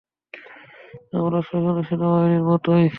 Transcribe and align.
আমরা 1.13 1.39
সেখানে 1.41 1.81
সেনাবাহিনীর 1.83 2.43
মতোই। 2.43 2.85